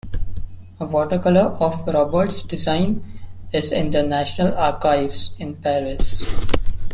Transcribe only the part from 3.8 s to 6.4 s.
the National Archives in Paris.